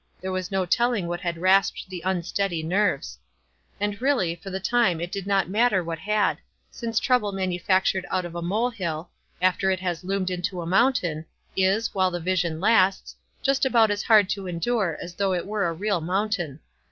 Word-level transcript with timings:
There 0.19 0.31
was 0.31 0.49
no 0.49 0.65
telling 0.65 1.05
what 1.05 1.21
had 1.21 1.37
rasped 1.37 1.87
the 1.87 2.01
unsteady 2.03 2.63
nerves; 2.63 3.19
and 3.79 4.01
really 4.01 4.33
for 4.33 4.49
the 4.49 4.59
time 4.59 4.99
it 4.99 5.11
did 5.11 5.27
not 5.27 5.47
matter 5.47 5.83
what 5.83 5.99
had, 5.99 6.39
since 6.71 6.99
trouble 6.99 7.31
manufactured 7.31 8.07
out 8.09 8.25
of 8.25 8.33
a 8.33 8.41
mole 8.41 8.71
hill, 8.71 9.11
after 9.43 9.69
it 9.69 9.79
has 9.81 10.03
loomed 10.03 10.31
into 10.31 10.59
a 10.59 10.65
mountain, 10.65 11.27
is, 11.55 11.93
while 11.93 12.09
the 12.09 12.19
vision 12.19 12.59
lasts, 12.59 13.15
just 13.43 13.63
about 13.63 13.91
as 13.91 14.01
hard 14.01 14.27
to 14.29 14.47
en 14.47 14.57
dure 14.57 14.97
as 14.99 15.13
though 15.13 15.33
it 15.33 15.41
w 15.41 15.53
r 15.53 15.63
ere 15.65 15.69
a 15.69 15.73
real 15.73 16.01
mountain. 16.01 16.61